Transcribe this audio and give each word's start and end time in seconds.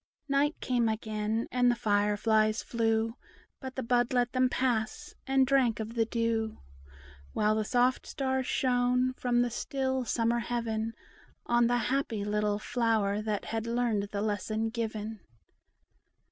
Night 0.27 0.59
came 0.61 0.89
again, 0.89 1.47
and 1.51 1.69
the 1.69 1.75
fire 1.75 2.17
flies 2.17 2.63
flew; 2.63 3.13
But 3.59 3.75
the 3.75 3.83
bud 3.83 4.13
let 4.13 4.31
them 4.31 4.49
pass, 4.49 5.13
and 5.27 5.45
drank 5.45 5.79
of 5.79 5.93
the 5.93 6.05
dew; 6.05 6.57
While 7.33 7.53
the 7.53 7.63
soft 7.65 8.07
stars 8.07 8.47
shone, 8.47 9.13
from 9.13 9.43
the 9.43 9.51
still 9.51 10.03
summer 10.05 10.39
heaven, 10.39 10.93
On 11.45 11.67
the 11.67 11.77
happy 11.93 12.25
little 12.25 12.57
flower 12.57 13.21
that 13.21 13.45
had 13.45 13.67
learned 13.67 14.09
the 14.11 14.21
lesson 14.23 14.69
given. 14.71 15.19